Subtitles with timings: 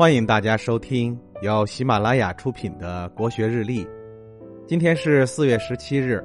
[0.00, 3.84] 欢迎大家收听由喜马拉雅出品的《国学日历》。
[4.66, 6.24] 今天是四月十七日，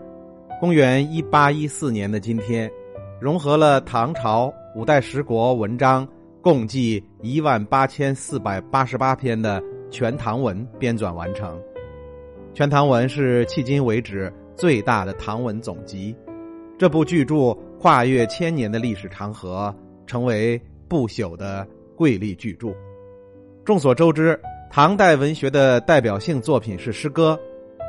[0.61, 2.71] 公元一八一四年的今天，
[3.19, 6.07] 融合了唐朝五代十国文章
[6.41, 11.59] 共计一万八千四百八十八篇的《全唐文》编纂完成。
[12.53, 16.15] 《全唐文》是迄今为止最大的唐文总集。
[16.79, 19.75] 这部巨著跨越千年的历史长河，
[20.07, 20.57] 成为
[20.87, 21.67] 不朽的
[21.97, 22.73] 瑰丽巨著。
[23.65, 24.39] 众所周知，
[24.69, 27.37] 唐代文学的代表性作品是诗歌，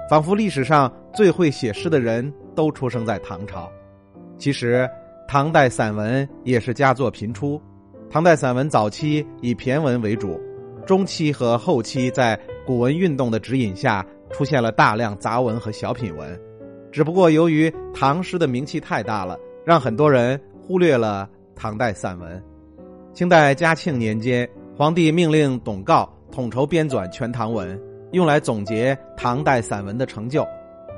[0.09, 3.71] 仿佛历史上最会写诗的人都出生在唐朝。
[4.39, 4.89] 其实，
[5.29, 7.61] 唐代散文也是佳作频出。
[8.09, 10.41] 唐代散文早期以骈文为主，
[10.87, 16.41] 中期和后期在古文运动的指引下，出现了大量杂文和小品文。
[16.91, 22.43] 只不过，由于唐诗的名气太大了，让很多人忽略了唐代散文。
[23.13, 24.49] 清代嘉庆年间。
[24.79, 27.75] 皇帝命令董诰统筹编纂《全唐文》，
[28.13, 30.47] 用来总结唐代散文的成就，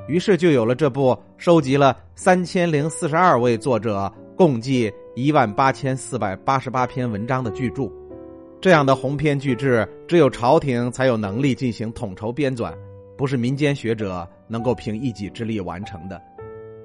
[0.09, 7.89] 于是就有了这部收集了三千零四十二位作者共计一万八千四百八十八篇文章的巨著。
[8.59, 12.73] 这样的鸿篇巨制，只有朝廷才有能力进行统筹编纂，
[13.17, 16.21] 不是民间学者能够凭一己之力完成的。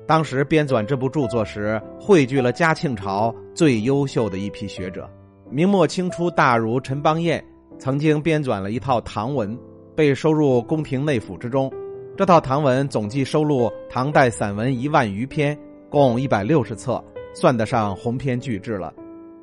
[0.06, 5.10] 当时编纂这部著作时，汇聚了嘉庆朝最优秀的一批学者。
[5.54, 7.42] 明末清初大儒陈邦彦
[7.78, 9.56] 曾经编纂了一套唐文，
[9.94, 11.72] 被收入宫廷内府之中。
[12.16, 15.56] 这套唐文总计收录唐代散文一万余篇，
[15.88, 17.00] 共一百六十册，
[17.32, 18.92] 算得上鸿篇巨制了。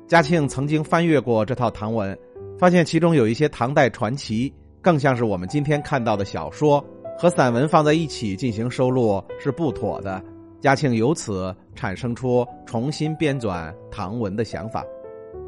[0.06, 2.14] 嘉庆曾经翻阅过这套唐文，
[2.58, 4.52] 发现其中有一些唐代传奇，
[4.82, 6.84] 更像是我们今天看到的小说
[7.18, 10.22] 和散文放在一起进行收录是不妥的。
[10.60, 14.82] 嘉庆由此产生出重新编纂唐文的想法。《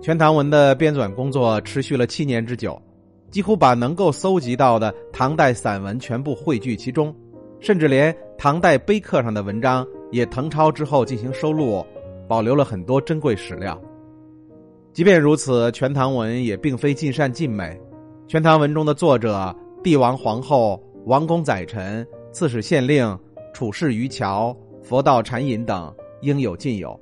[0.00, 2.80] 全唐文》的编纂工作持续了七年之久，
[3.30, 7.14] 几乎把能够搜集到的唐代散文全部汇聚其中，
[7.58, 11.84] 甚至连唐代碑刻上的文章也誊抄之后进行收录，
[12.28, 13.80] 保留了很多珍贵史料。
[14.92, 17.64] 即便如此，《全唐文》也并非尽善尽美，
[18.28, 23.18] 《全唐文》中的作者帝王、皇后、王公、宰臣、刺史、县令、
[23.54, 27.00] 处士、渔樵、佛道、禅隐等应有尽有，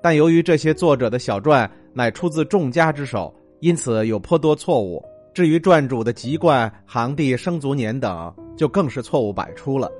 [0.00, 1.68] 但由于这些作者的小传。
[1.96, 5.02] 乃出自众家之手，因此有颇多错误。
[5.32, 9.90] 至于传主的籍贯、行第、生卒年等，就更是错误百出了。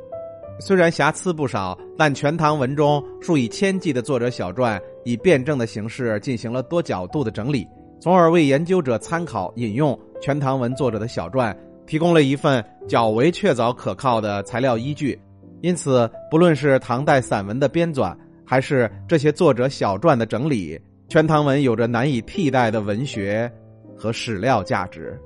[0.60, 7.66] 虽然瑕疵不少，但《全唐文》中数以千计的作者小传，以辩证的形式进行了多角度的整理，
[7.98, 11.56] 从而为研究者参考引用《全唐文》作者的小传，
[11.86, 15.18] 提供了一份较为确凿可靠的材料依据。
[15.62, 18.14] 因此，不论是唐代散文的编纂，
[18.44, 20.76] 还是这些作者小传的整理。
[21.08, 23.50] 《全唐文》有着难以替代的文学
[23.96, 25.16] 和史料价值。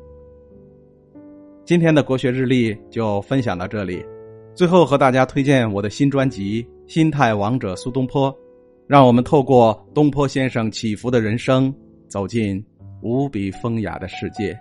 [1.65, 4.05] 今天的国学日历就分享到这里，
[4.55, 8.31] 最后和大家推荐我的新专辑《心态王者苏东坡》，
[8.87, 11.75] 让我们透过东坡先生起伏的人生，
[12.09, 12.63] 走进
[13.01, 14.59] 无比风雅的世界。